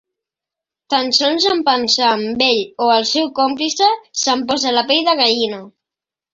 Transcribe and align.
Tan 0.93 1.11
sols 1.17 1.45
en 1.49 1.61
pensar 1.67 2.09
en 2.15 2.41
ell 2.47 2.63
o 2.87 2.89
el 2.95 3.07
seu 3.11 3.31
còmplice 3.43 3.93
se'm 4.25 4.45
posa 4.55 4.77
la 4.81 4.89
pell 4.93 5.07
de 5.13 5.19
gallina. 5.25 5.65